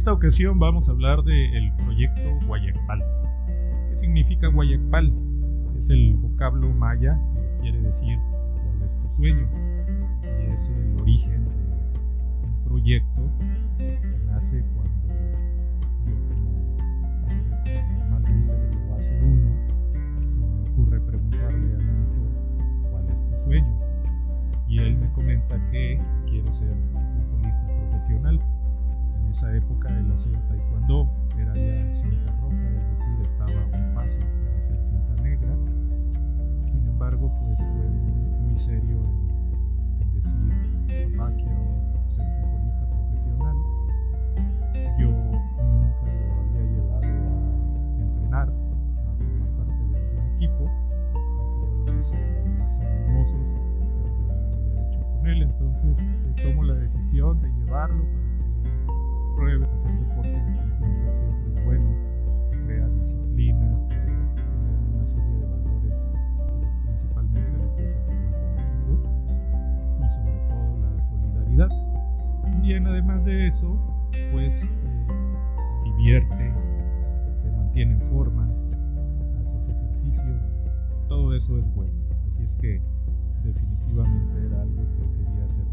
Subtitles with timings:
[0.00, 3.04] esta ocasión vamos a hablar del proyecto Guayacpal.
[3.90, 5.12] ¿Qué significa Guayacpal?
[5.76, 8.18] Es el vocablo maya que quiere decir
[8.64, 9.46] cuál es tu sueño
[10.22, 13.30] y es el origen de un proyecto
[13.76, 15.08] que nace cuando
[16.06, 19.50] yo como normalmente lo hace uno,
[20.30, 23.80] se me ocurre preguntarle a mi hijo cuál es tu sueño
[24.66, 26.74] y él me comenta que quiere ser
[27.10, 28.40] futbolista profesional
[29.30, 31.08] esa época él hacía taekwondo,
[31.38, 35.56] era ya cinta roja, es decir, estaba un paso para ser cinta negra.
[36.66, 43.56] Sin embargo, pues fue muy, muy serio en, en decir, papá, quiero ser futbolista profesional.
[44.98, 50.70] Yo nunca lo había llevado a entrenar, a formar parte de algún equipo,
[51.86, 53.56] yo lo hice en los años
[53.94, 55.42] pero yo no lo había hecho con él.
[55.42, 56.04] Entonces
[56.42, 58.29] tomo la decisión de llevarlo para
[59.40, 61.90] pruebe, hacer deporte de conjunto siempre es bueno,
[62.66, 64.18] crea disciplina, tener
[64.94, 66.06] una serie de valores,
[66.84, 71.68] principalmente lo que es el trabajo en equipo y sobre todo la solidaridad.
[72.60, 73.80] Bien, además de eso,
[74.30, 75.06] pues eh,
[75.84, 76.52] divierte,
[77.42, 78.46] te mantiene en forma,
[79.40, 80.28] haces ejercicio,
[81.08, 81.94] todo eso es bueno.
[82.28, 82.82] Así es que
[83.42, 85.64] definitivamente era algo que quería hacer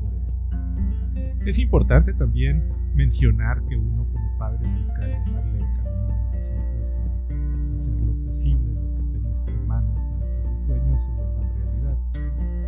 [0.00, 1.46] por él.
[1.46, 6.98] Es importante también mencionar que uno como padre busca darle el camino a los hijos
[6.98, 11.10] y hacer lo posible, lo que esté en nuestras manos para que sus sueños se
[11.12, 11.98] vuelvan realidad.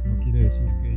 [0.07, 0.94] No quiere decir que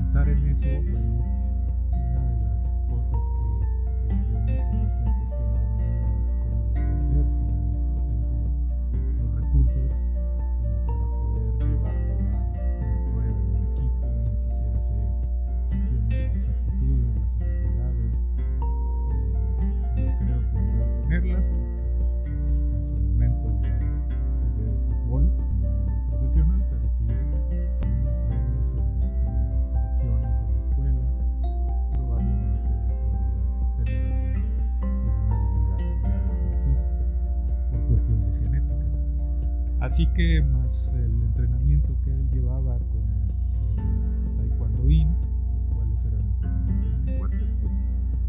[0.00, 1.22] pensar en eso, bueno,
[1.92, 3.44] una de las cosas que,
[4.08, 8.48] que yo me comencé a cuestionar a mí mismo es cómo hacer si no tengo
[9.20, 10.08] los recursos
[10.86, 12.40] como para poder llevarlo a una
[13.12, 14.96] prueba en un equipo, ni siquiera sé
[15.66, 15.76] si
[16.08, 18.22] tiene las aptitudes, las habilidades
[19.96, 21.44] yo creo que voy tenerlas
[22.24, 23.76] pues, en su momento yo
[24.54, 27.04] jugué fútbol no a nivel profesional, pero sí
[39.80, 43.08] Así que más el entrenamiento que él llevaba como
[44.36, 47.72] taekwondoín, los cuales eran entrenamientos muy fuertes, pues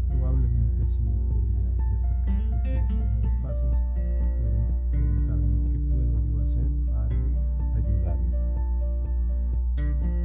[0.08, 3.76] probablemente sí los primeros pasos
[4.38, 7.08] fueron preguntarme qué puedo yo hacer para
[7.76, 8.36] ayudarle.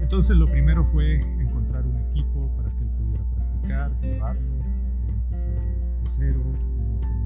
[0.01, 4.63] Entonces lo primero fue encontrar un equipo para que él pudiera practicar, llevarlo.
[5.25, 6.39] Empezó de cero,
[7.01, 7.16] no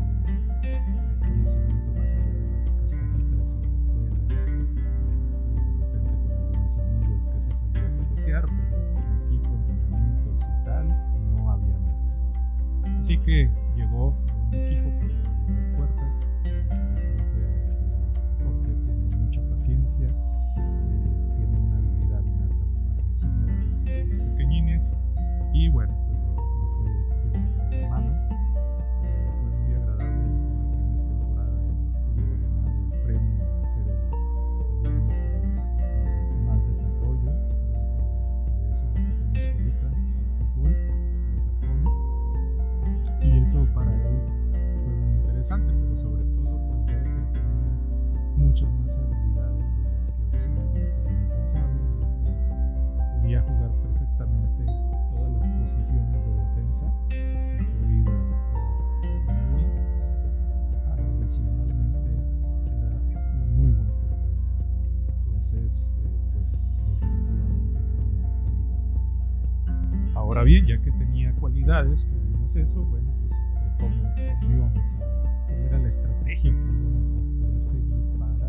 [13.01, 14.15] Así que llegó
[14.51, 16.19] equipo que le abrió las puertas.
[16.45, 17.41] El profe
[18.43, 22.55] Jorge tiene mucha paciencia, eh, tiene una habilidad innata
[22.95, 24.93] para enseñar a los pequeñines
[25.51, 25.97] y bueno,
[65.71, 66.69] Entonces, eh, pues
[66.99, 67.81] definitivamente.
[70.15, 74.03] Ahora bien, ya que tenía cualidades, que vimos eso, bueno, pues este, cómo,
[74.41, 74.97] cómo íbamos a
[75.47, 78.47] cuál era la estrategia que íbamos a poder seguir para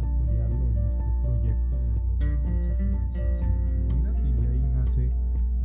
[0.00, 1.76] apoyarlo en este proyecto
[2.18, 5.04] de lograr su sociedad y de ahí nace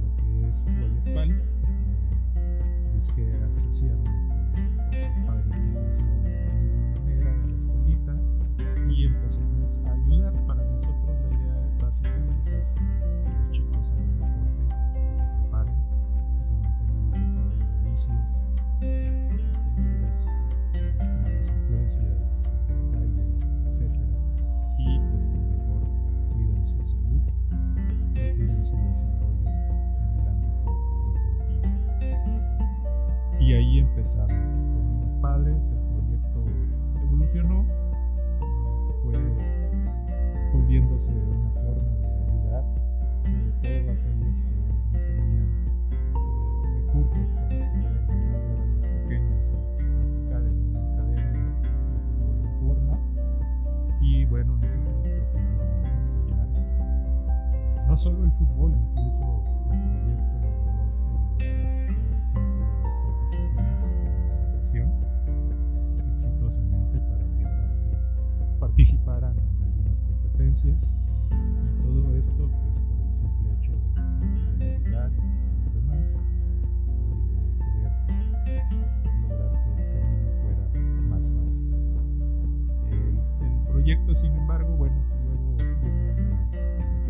[0.01, 1.31] lo que es Guayapal.
[2.95, 4.13] Busqué asociarme con
[4.87, 8.13] otros padres que pensaban de la misma manera en la escuelita
[8.89, 10.46] y empezamos a ayudar
[12.67, 18.45] ustedes, chicos al deporte, se preparen, que se mantengan alejados de vicios,
[18.79, 20.19] peligros,
[21.23, 22.27] malas influencias,
[22.91, 23.23] calle,
[23.67, 23.81] etc.
[24.79, 25.81] Y pues que mejor
[26.33, 27.23] cuiden su salud,
[28.13, 30.71] cuiden su desarrollo en el ámbito
[31.99, 32.43] deportivo.
[33.39, 36.43] Y ahí empezamos con los padres, el proyecto
[37.01, 37.65] evolucionó,
[39.03, 39.13] fue
[40.53, 42.06] volviéndose de una forma de
[43.27, 45.49] sobre todo a aquellos que tenían
[46.15, 46.27] eh,
[46.85, 51.51] recursos para poder ayudar los pequeños a practicar en una academia de
[52.07, 52.95] fútbol en forma.
[54.01, 55.03] Y bueno, nosotros
[55.33, 55.89] procurábamos
[56.21, 56.47] apoyar
[57.87, 61.57] no solo el fútbol, incluso el proyecto logró ayudar
[62.35, 62.39] a
[63.29, 63.57] gente
[64.03, 64.89] de natación
[66.13, 67.45] exitosamente para que
[68.59, 70.97] participaran en algunas competencias
[71.31, 72.76] y todo esto pues
[73.17, 76.07] simple hecho de, querer ayudar a los demás
[77.59, 80.65] y de querer lograr que el camino fuera
[81.09, 81.67] más fácil.
[82.91, 83.17] El,
[83.67, 86.59] proyecto, sin embargo, bueno, luego viene una época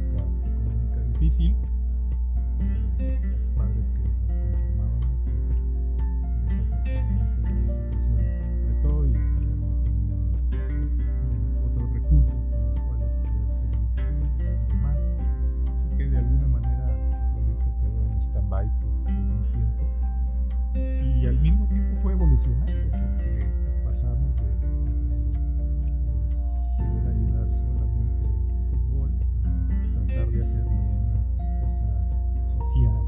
[0.09, 1.55] económica difícil.
[2.99, 3.91] Los padres
[26.77, 28.29] querer ayudar solamente
[28.69, 29.11] fútbol
[29.43, 31.87] a tratar de hacerlo una cosa
[32.47, 33.05] social.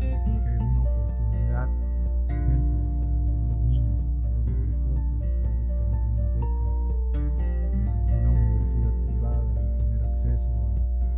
[0.00, 0.08] Que
[0.60, 1.68] una oportunidad
[2.26, 6.58] por ejemplo para unos niños a través del deporte obtener una beca
[8.08, 10.54] en una universidad privada y tener acceso a,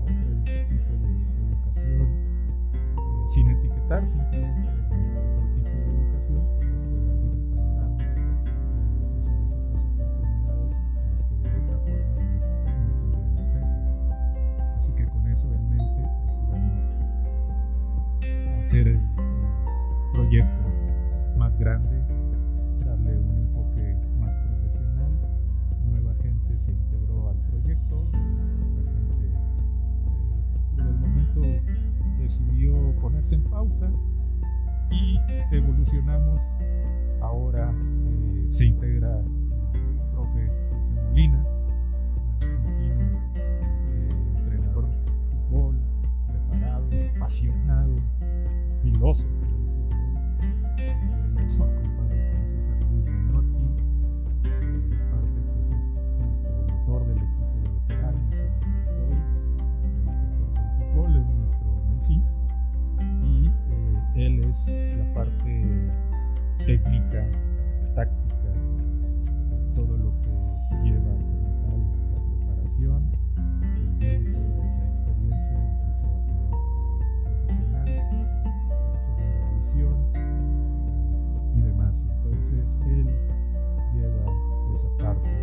[0.03, 1.09] otro tipo de
[1.49, 7.16] educación eh, sin etiquetar simplemente otro tipo de educación pues
[15.37, 16.97] eso en mente procuramos
[18.63, 19.01] hacer el,
[20.15, 20.71] proyecto
[21.37, 22.01] más grande,
[22.87, 25.13] darle un enfoque más profesional.
[25.85, 29.35] Nueva gente se integró al proyecto, otra gente eh,
[30.75, 31.41] por el momento
[32.19, 33.91] decidió ponerse en pausa
[34.91, 35.19] y
[35.55, 36.57] evolucionamos.
[37.21, 37.75] Ahora
[38.07, 41.45] eh, se integra el profe José Molina,
[47.27, 48.01] apasionado,
[48.83, 49.56] filósofo
[84.77, 85.36] lleva esa parte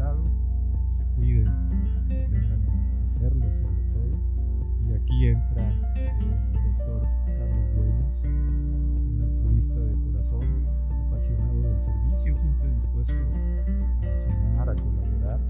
[0.00, 0.24] estado,
[0.88, 1.48] se cuiden,
[2.06, 2.68] aprendan
[3.02, 4.18] a hacerlo sobre todo.
[4.88, 10.66] Y aquí entra el doctor Carlos Buenos, un altruista de corazón,
[11.06, 13.14] apasionado del servicio, siempre dispuesto
[14.10, 15.40] a sumar, a colaborar.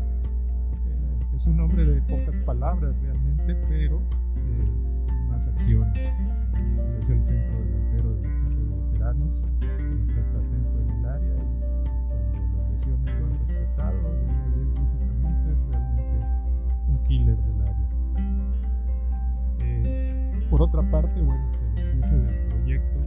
[0.88, 4.00] Eh, es un hombre de pocas palabras realmente, pero
[4.36, 5.92] eh, más acción.
[7.00, 9.46] Es el centro delantero del equipo de veteranos,
[20.82, 23.00] parte, bueno, pues el del proyecto,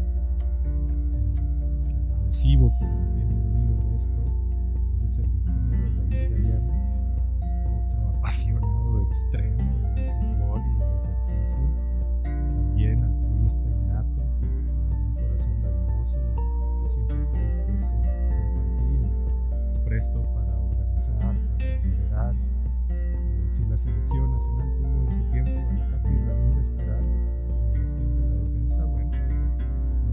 [1.88, 4.24] el adhesivo que mantiene unido esto,
[5.10, 6.74] es el ingeniero David Galeano,
[7.88, 9.58] otro apasionado extremo
[9.96, 11.64] del fútbol y del ejercicio,
[12.24, 16.20] también altruista innato, un corazón dadivoso
[16.82, 17.92] que siempre está dispuesto a
[18.36, 21.34] compartir, presto para organizar, para
[21.84, 22.36] liderar.
[22.90, 27.43] Eh, si la selección nacional tuvo en su tiempo el Capi Ramírez Perales
[27.84, 29.12] sostén de la defensa, bueno,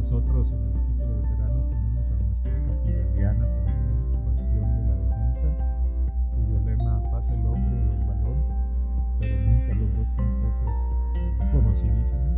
[0.01, 3.37] nosotros en el equipo de veteranos tenemos a nuestro capi también,
[4.27, 5.49] bastión de la defensa,
[6.35, 8.39] cuyo lema pasa el hombre o el balón,
[9.21, 12.31] pero nunca los dos puntos es conocidísimo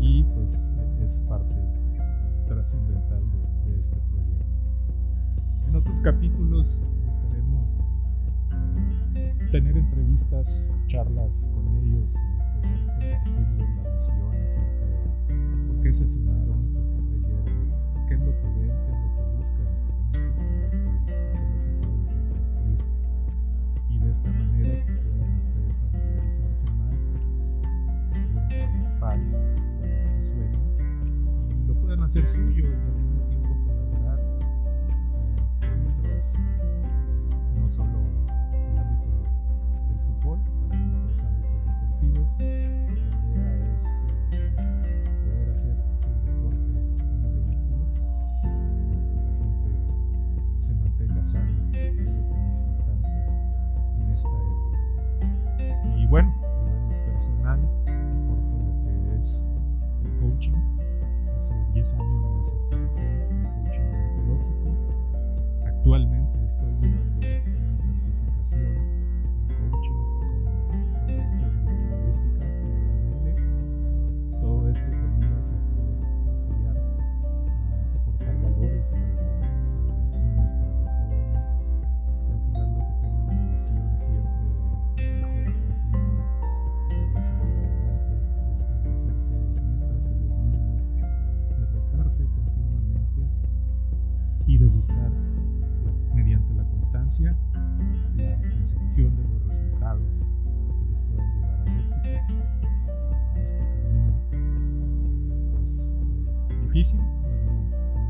[0.00, 1.56] y pues es parte
[2.48, 4.44] trascendental de, de este proyecto.
[5.68, 7.90] En otros capítulos buscaremos
[9.52, 14.96] tener entrevistas, charlas con ellos y compartir la visión acerca de
[15.66, 17.72] por qué se sumaron, por qué creyeron,
[18.08, 21.12] qué es lo que ven, qué es lo que buscan en este proyecto y qué
[21.12, 22.78] es lo que pueden compartir.
[23.90, 27.08] Y de esta manera puedan ustedes familiarizarse más
[28.12, 29.22] con el PAL,
[29.80, 30.60] con este sueño,
[31.50, 34.20] y lo puedan hacer suyo y al mismo tiempo colaborar
[35.60, 36.24] con otros,
[37.56, 37.98] no solo
[42.02, 42.81] amigos.
[97.12, 97.36] constancia
[98.14, 100.24] y la consecución de los resultados que
[100.88, 102.08] nos puedan llevar al éxito.
[103.42, 104.12] Este camino
[105.62, 105.98] es
[106.62, 107.66] difícil, cuando,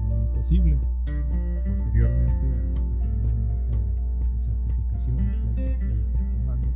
[0.09, 0.79] no imposible.
[1.05, 2.47] Posteriormente
[3.41, 3.77] a esta
[4.41, 5.17] certificación
[5.57, 5.99] que estoy
[6.39, 6.69] tomando,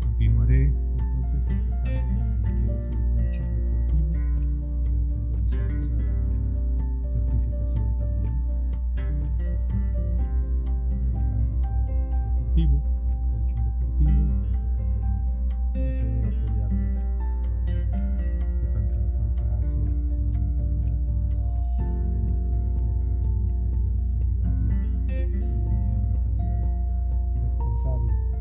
[0.00, 2.53] continuaré entonces enfocándome en
[27.76, 28.33] sabe?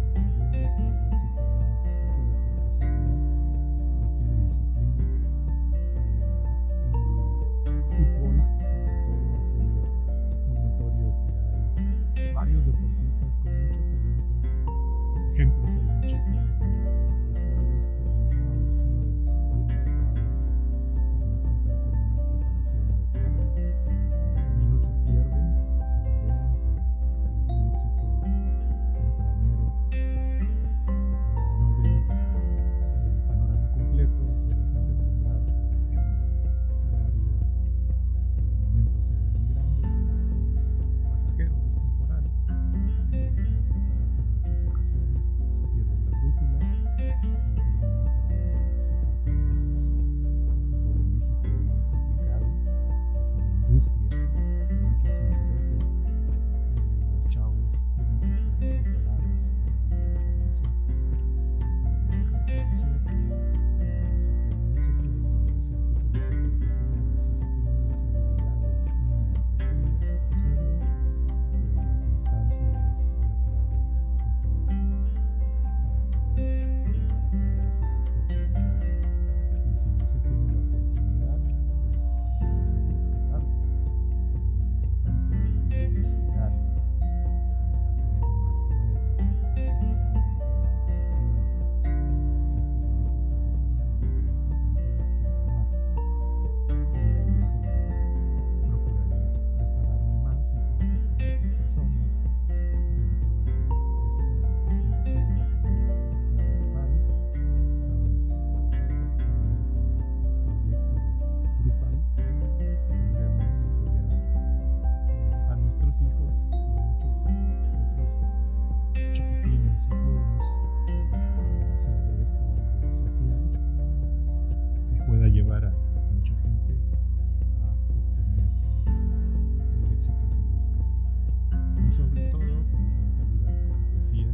[131.86, 134.28] y sobre todo con la mentalidad con poesía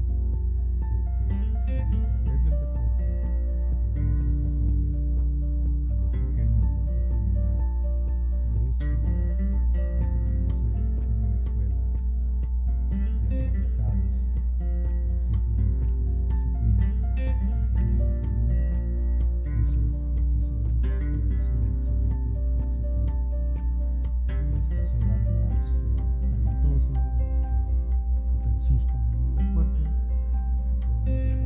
[1.27, 1.77] de que si
[29.39, 29.83] esfuerzo,
[31.05, 31.38] con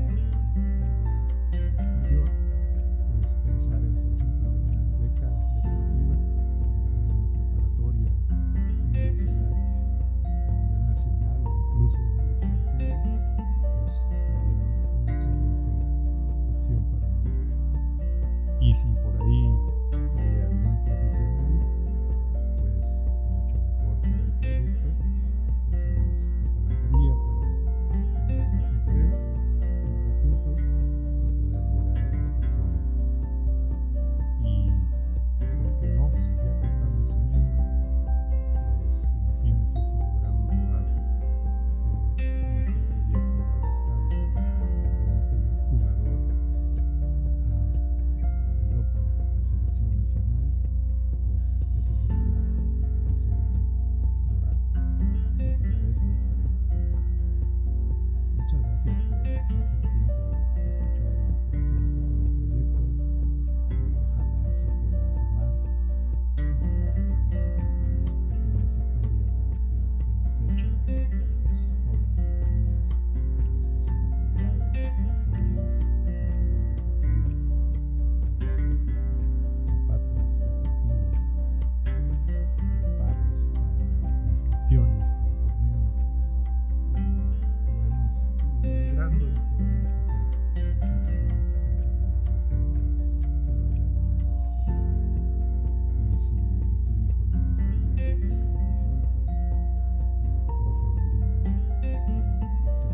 [101.63, 102.87] fútbol, pues